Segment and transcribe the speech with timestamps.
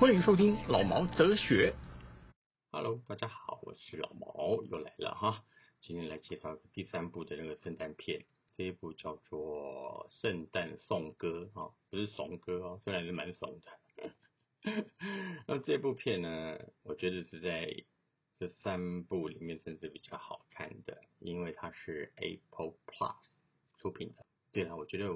[0.00, 1.74] 欢迎收听老毛哲学。
[2.72, 5.44] Hello，大家好，我是老毛，又来了哈。
[5.80, 14.12] 今天来介绍第三部的那个圣诞片，这一部叫做《圣诞颂歌》哈，不是怂歌哦，虽然是蛮怂的。
[15.48, 17.82] 那这部片呢，我觉得是在
[18.38, 23.16] 这三部里面甚至比较好看的，因为它是 Apple Plus
[23.78, 24.24] 出品的。
[24.52, 25.08] 对了，我觉得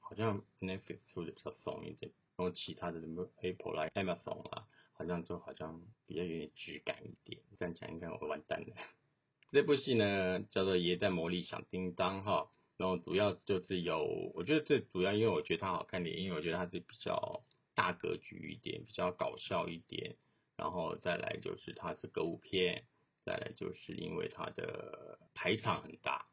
[0.00, 2.10] 好像 Netflix 出的比较怂一点。
[2.36, 7.40] 然后其他的什么 Apple 啦、Amazon 啦，好像就好像比较有点质感一点。
[7.58, 8.74] 这样讲应该我完蛋了。
[9.50, 17.42] 这部戏呢叫做《耶诞魔力响叮当》哈，然后主要就是有，我觉得最主要因为我觉得它好看点，因为我觉得它是比较
[17.74, 20.16] 大格局一点，比较搞笑一点。
[20.56, 22.84] 然后再来就是它是歌舞片，
[23.24, 26.26] 再来就是因为它的排场很大，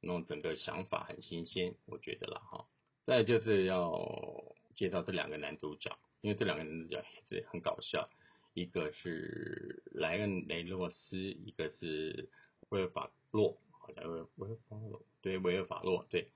[0.00, 2.66] 那整个想法很新鲜，我觉得了哈。
[3.04, 4.54] 再就是要。
[4.74, 8.08] 介绍这两个男主角，因为这两个人的角也很搞笑，
[8.54, 12.30] 一个是莱恩雷诺斯，一个是
[12.70, 16.28] 威尔法洛，好像威尔法洛，对威尔法洛，对，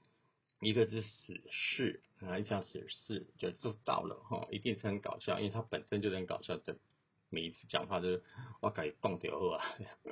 [0.60, 6.76] 一个是死侍，啊，一讲死侍就做到了哈，一定是很搞笑，因为他本身就很搞笑的，
[7.30, 8.22] 每一次讲话都是
[8.60, 9.64] 我改蹦掉啊，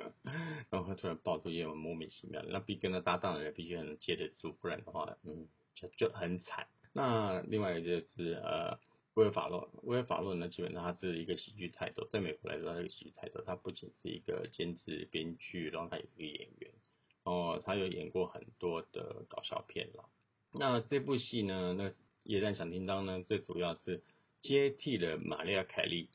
[0.71, 6.67] 然后他突然爆出一些莫名其妙，那必跟他搭档的人必须能接得住，不然的话，嗯，就就很惨。
[6.93, 8.79] 那另外一个就是呃
[9.15, 16.71] 威尔法洛，威尔法洛呢，基本上他是一个喜剧泰斗，在美国来说他是个喜剧泰斗，他不仅是一个监制编剧，然后他也是个演员，
[17.23, 20.09] 哦，他有演过很多的搞笑片了。
[20.51, 21.91] 那这部戏呢，那
[22.23, 24.03] 野战响叮当呢，最主要是
[24.41, 26.09] 接替了玛丽亚凯莉，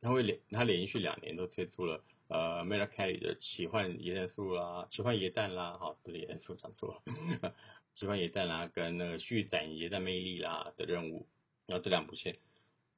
[0.00, 7.54] 他会连他连续两年都推出了呃玛丽亚凯莉的奇幻野战树啦，奇幻野蛋啦，哈，不是野战术讲错了。
[7.94, 11.26] 奇幻野蛋啦，跟那个续展野战魅力啦的任务，
[11.66, 12.38] 然后这两部线，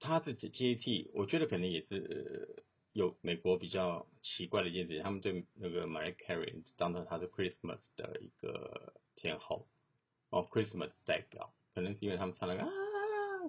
[0.00, 9.68] 它是接替，我觉得可能也是有美国比较奇怪的一件事情，他们对那个 Mary Carey 当成他是 Christmas 的一个天后，
[10.30, 12.68] 哦 Christmas 代表，可能是因为他们唱那个啊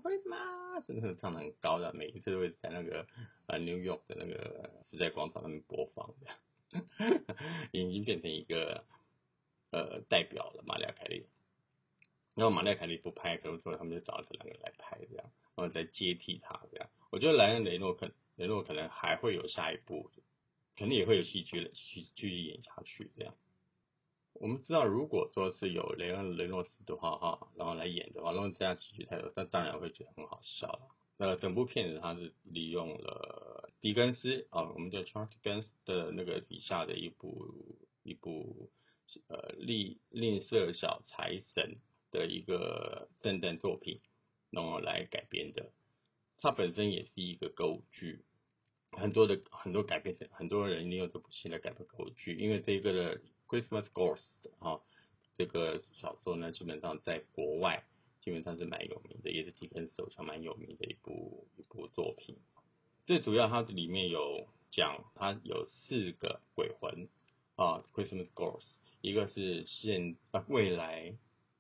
[0.04, 3.08] Christmas，真的唱的很高的，每一次都会在那个
[3.48, 6.28] 呃 New York 的那个时代广场上面播放的，
[7.72, 8.84] 已经变成一个
[9.72, 11.26] 呃代表了玛丽亚凯莉。
[12.38, 15.26] 然后马奈凯利不拍，可能之后他们就找这两个人来拍，这样，
[15.56, 16.88] 然后再接替他，这样。
[17.10, 20.12] 我觉得莱恩雷诺可雷诺可能还会有下一部，
[20.76, 23.34] 肯定也会有戏剧的继继续演下去，这样。
[24.34, 30.96] 我们知道，如果说是有雷恩雷诺斯的话，哈，然后来演的话，然后这样喜剧太多，那当然会觉得很好笑了。
[31.18, 38.70] 那整部片子它是利用了狄更斯啊，我们叫 Charles Dickens 的那个底下的一部一部
[39.28, 41.78] 呃吝吝啬小财神。
[42.18, 44.00] 的一个圣诞作品，
[44.50, 45.72] 然后来改编的，
[46.40, 48.24] 它本身也是一个歌舞剧，
[48.92, 54.26] 很多的很多改编成很多人利用这部戏来改编歌舞剧，因为这个的 Christmas Ghost
[54.58, 54.82] 啊，
[55.36, 57.84] 这个小说呢，基本上在国外
[58.22, 62.36] 基本上是蛮有名的，也是几根手上蛮有名的一部一部作品。
[63.06, 67.08] 最主要它里面有讲，它有四个鬼魂
[67.56, 68.66] 啊，Christmas Ghost，
[69.02, 71.16] 一个是现啊未来。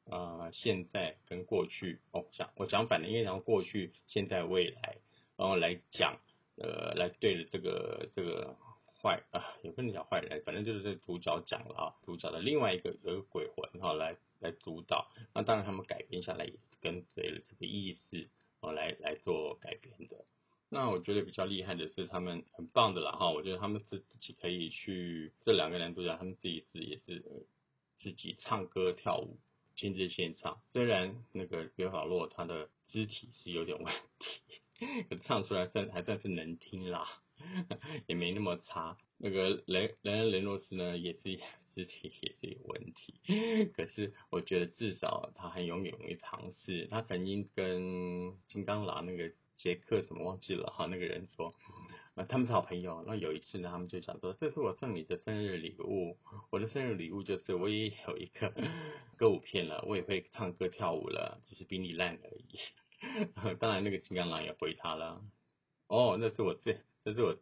[0.09, 4.97] 啊，现在跟过去哦，讲我讲反了，因为讲过去、现在、未来，
[5.35, 6.19] 然后来讲，
[6.56, 8.56] 呃，来对着这个这个
[9.01, 18.29] 坏啊，也不能讲坏人，反正就是这主角讲了啊，主角的另外一个有一个鬼魂哈，来来主导，那当然他们改编下来也是跟随了这个意识
[18.62, 20.25] 哦来来做改编的。
[20.69, 27.23] 那我觉得比较厉害的是他们很棒的啦哈，我觉得他们自自己可以去这两个男主角，他们自己是也是
[27.99, 29.37] 自己唱歌跳舞。
[29.78, 37.08] 亲自现场，虽然那个约法洛他的肢体是有点问题，可唱出来算还算是能听啦，
[38.08, 38.97] 也没那么差。
[39.20, 41.40] 那个雷雷雷诺斯呢，也是
[41.74, 43.14] 肢体也是有问题，
[43.76, 46.88] 可是我觉得至少他很勇勇于尝试。
[46.88, 51.53] 他曾经跟金刚狼那个杰克怎么忘记了哈，那个人说。
[52.16, 53.03] 那他们是好朋友。
[53.06, 56.18] 那有一次呢，他们就想说：“这是我送你的生日礼物。
[56.67, 58.53] 生日礼物就是我也有一个
[59.17, 62.59] 歌舞片了，我也会唱歌跳舞了，只是比你烂而已。
[63.59, 65.23] ”当然，那个金刚狼也回他了
[65.87, 67.37] ：“哦，那是我最，这是我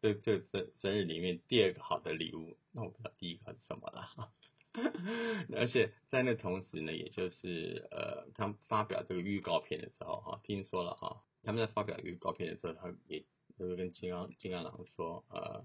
[0.00, 4.32] 这这生生日里面第二个好的礼物，那我不知道第一个是什么了。
[5.56, 13.24] 而且在那同时呢，也就是呃，他们发表这个预告片的时候哈，听说了哈，他们在发表预告片的时候，他也
[13.56, 15.64] 就是跟金刚金刚狼说，呃，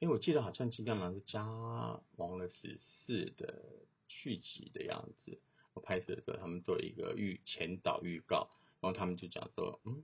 [0.00, 1.44] 因为我记得好像金刚狼是加
[2.16, 3.62] 王了十四的
[4.08, 5.38] 续集的样子，
[5.74, 8.48] 我拍摄的时候他们做一个预前导预告，
[8.80, 10.02] 然后他们就讲说，嗯，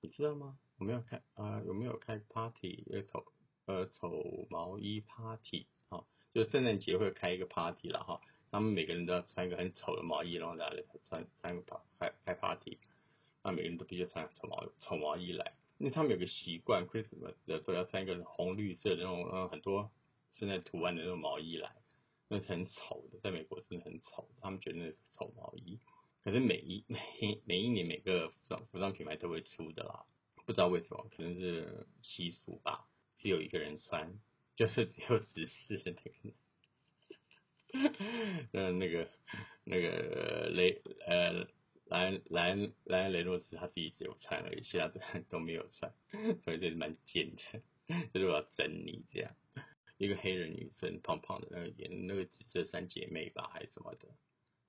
[0.00, 0.56] 你知道吗？
[0.78, 1.60] 我没有开啊？
[1.66, 2.84] 有没有开 party？
[2.92, 3.26] 呃，丑
[3.66, 5.66] 呃丑毛衣 party？
[6.32, 8.20] 就圣诞节会开一个 party 了哈，
[8.50, 10.76] 他们每个人都要穿一个很丑的毛衣，然后大家
[11.08, 12.78] 穿穿个开开 party，
[13.42, 15.54] 那每个人都必须穿丑毛丑毛衣来，
[15.84, 19.90] 因为他们有个习惯，Christmas 的都要穿一个红绿色的那种呃很多
[20.32, 21.76] 圣诞图案的那种毛衣来，
[22.28, 25.78] 那是很丑的，在美国真的很丑，他们觉得那是丑毛衣，
[26.24, 26.98] 可是每一每
[27.44, 30.06] 每一年每个服装服装品牌都会出的啦，
[30.46, 32.88] 不知道为什么，可能是习俗吧，
[33.18, 34.18] 只有一个人穿。
[34.56, 35.92] 就是只有十四的
[37.72, 37.90] 那个，
[38.52, 39.10] 嗯，那个
[39.64, 41.46] 那个雷呃
[42.00, 45.92] 莱莱莱雷诺斯他自己只有穿而已，其他的都没有穿，
[46.44, 47.62] 所以这是蛮贱的，
[48.12, 49.34] 就是我要整你这样。
[49.96, 54.08] 一个黑人女生胖胖的那个演那个紫色三姐妹吧还是什么的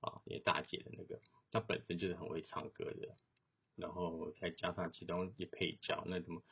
[0.00, 1.20] 啊，演大姐的那个，
[1.50, 3.16] 她本身就是很会唱歌的，
[3.74, 6.42] 然后再加上其中一配角那什么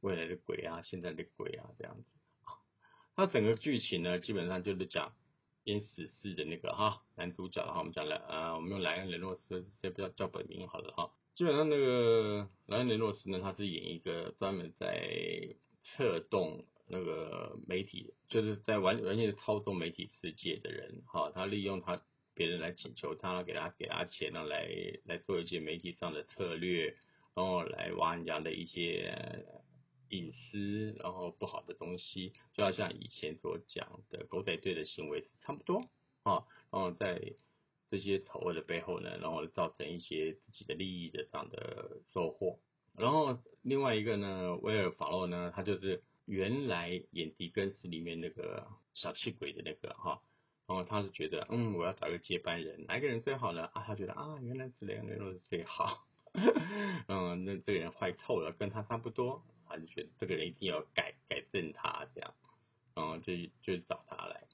[0.00, 2.12] 未来的鬼啊，现在的鬼啊这样子。
[3.16, 5.16] 它整个剧情呢，基本上就是讲
[5.68, 11.10] 演死侍的那个哈男主角哈，我们讲了啊，我们用莱恩雷诺斯，先不要叫本名好了哈。
[11.34, 21.30] 基本上那个莱恩雷诺斯呢，他是演一个专门在策动那个媒体，就是在完完全的操纵媒体世界的人哈。
[21.34, 22.00] 他利用他
[22.32, 24.70] 别人来请求他，给他给他钱呢，来
[25.04, 26.96] 来做一些媒体上的策略，
[27.34, 29.44] 然后来挖人家的一些。
[30.10, 35.82] 隐私，然后不好的东西，就要像以前所讲的狗仔队的行为是差不多
[36.22, 36.44] 啊。
[36.70, 37.34] 然后在
[37.88, 42.58] 这些丑恶的背后呢，然后造成一些自己的利益的这样的收获。
[42.96, 50.20] 然后另外一个呢，威尔法洛呢，他就是原来演狄更斯里面那个小气鬼的那个哈。
[50.66, 53.64] 然后他是觉得，嗯，我要找一个接班人，哪个人最好呢？
[53.72, 56.06] 啊，他觉得啊，原来是雷恩雷诺是最好。
[57.08, 59.42] 嗯，那这个人坏透了，跟他差不多。
[59.68, 62.34] 他就觉得这个人一定要改改正他这样，
[62.94, 63.32] 然后就
[63.62, 64.46] 就找他来。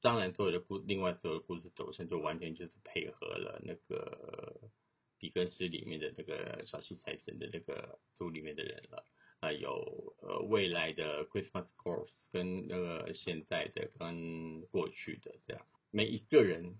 [0.00, 4.70] 当然，所有的故另外所有的故事走向就完全就是配合了那个
[5.18, 9.04] 比根斯里面的那个小气财神的那个组里面的人了。
[9.40, 16.76] 啊，有呃未来的 Christmas Course 跟那个现在的跟过去的这样，每一个人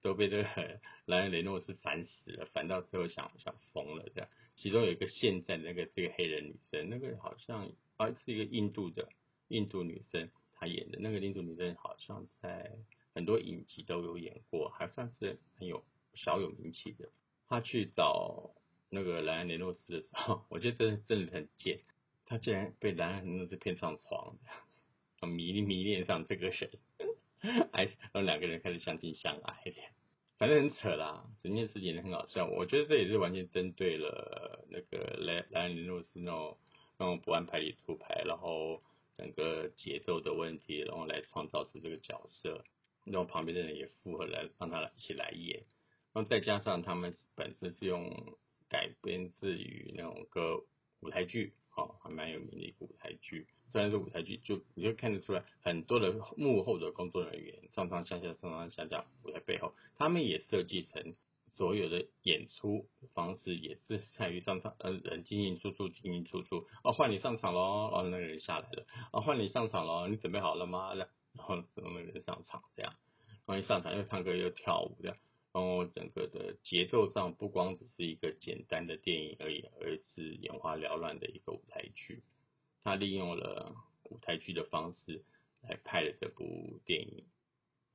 [0.00, 4.28] 都被这个莱恩雷诺斯烦死了，烦到最后想想疯了这样。
[4.56, 9.08] 其中有一个现在那个这个黑人女生，那个好像啊是一个印度的
[9.48, 12.72] 印度女生，她演的那个印度女生好像在
[13.14, 15.84] 很多影集都有演过，还算是很有
[16.14, 17.08] 小有名气的。
[17.46, 18.54] 她去找
[18.90, 21.80] 那个莱恩雷诺斯的时候，我觉得真真的很贱，
[22.26, 24.36] 她竟然被莱恩雷诺斯骗上床，
[25.22, 26.70] 迷迷恋上这个人，
[27.72, 29.76] 哎，然后两个人开始相亲相爱的。
[30.38, 32.46] 反正很扯啦，整件事情很好笑。
[32.46, 36.56] 我觉得这也是完全针对了那个莱莱恩·雷诺斯那种
[36.96, 38.80] 那种不按牌理出牌，然后
[39.16, 42.64] 整个节奏的问题，然后来创造出这个角色，
[43.04, 45.58] 然后旁边的人也附和来让他一起来演，
[46.12, 48.36] 然后再加上他们本身是用
[48.68, 50.64] 改编自于那种歌
[51.00, 53.48] 舞台剧，哦，还蛮有名的一个舞台剧。
[53.72, 61.14] 虽然是舞台剧，就你就看得出来很多的幕后的工作人员上上下下上上下下舞台背后，他们也设计成
[61.54, 70.94] 所有的演出方式也是在于上场呃人进进出出进进出出哦换你上场喽，然后那个人下来了哦换你上场喽，你准备好了吗？
[70.94, 72.94] 然后那个人上场这样，
[73.46, 75.16] 然后一上场又唱歌又跳舞这样，
[75.52, 82.22] 然后整个的节奏上不光只是一个简单的电影而已，而是眼花缭乱的一个舞台剧。
[82.82, 85.24] 他利用了舞台剧的方式
[85.62, 87.26] 来拍了这部电影，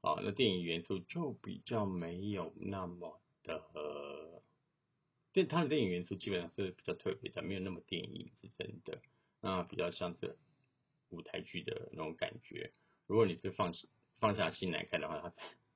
[0.01, 3.63] 啊，那电影元素就比较没有那么的，
[5.31, 9.01] 对，他的电影元素基本上是比较特别的，没有那么电影是真的，
[9.41, 10.37] 那比较像是
[11.09, 12.71] 舞台剧的那种感觉。
[13.07, 13.73] 如果你是放
[14.19, 15.33] 放下心来看的话，他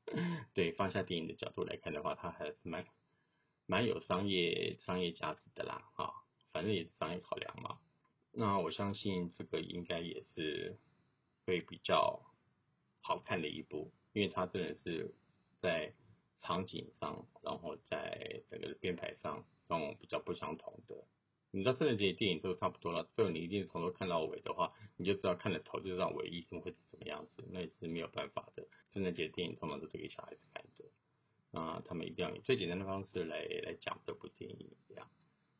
[0.53, 2.85] 对，放下电影的角度来看的话，它还是蛮
[3.65, 6.13] 蛮有商业商业价值的啦，啊，
[6.51, 7.79] 反正也是商业考量嘛。
[8.39, 10.77] 那我相信这个应该也是
[11.47, 12.21] 会比较
[13.01, 15.15] 好看的一部，因为它真的是
[15.57, 15.91] 在
[16.37, 21.03] 场景上，然后在整个编排上，让我比较不相同的。
[21.49, 28.67] 你知道圣诞节电影都差不多了，最后你一定从头看到尾的话，你就知道看了头就知道尾一定会是什么样子，那也是没有办法的。
[28.93, 35.09] 圣诞节电影通常都是给小孩子看的，啊，他们一定要以最简单的方式来来讲这部电影，这样。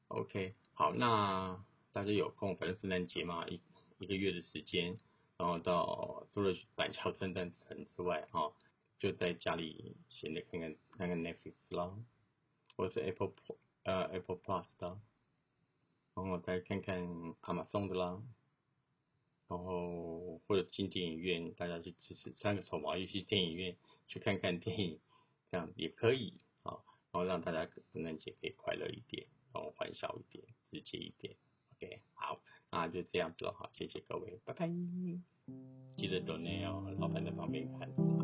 [0.10, 1.66] OK，好，那
[1.98, 3.60] 大家有空，反正圣诞节嘛，一
[3.98, 5.00] 一个月的时间，
[5.36, 8.54] 然后到除了板桥圣诞城之外，哈，
[9.00, 11.98] 就在家里闲着看看看看 Netflix 啦，
[12.76, 13.34] 或者是 Apple
[13.82, 15.00] 呃 Apple Plus 的。
[16.14, 17.02] 然后再看看
[17.48, 18.22] 亚马逊的啦，
[19.48, 23.76] 然后或者进电影院，大家去支持三个丑毛，一去电影院
[24.08, 25.00] 去看看电影，
[25.50, 26.78] 这样也可以啊。
[27.12, 31.36] 然后让大家圣诞节可以快乐一点，然后欢笑一点，直接一点。
[31.80, 32.42] OK，好，
[32.72, 34.68] 啊就这样子了哈，谢谢各位，拜拜。
[35.96, 38.17] 记得多内哦，老板在旁边看。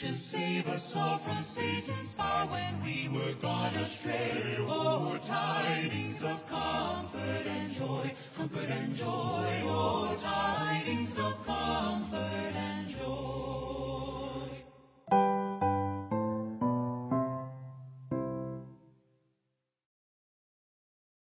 [0.00, 4.56] to save us all from Satan's power when we were gone astray.
[4.60, 12.57] Oh, tidings of comfort and joy, comfort and joy, oh, tidings of comfort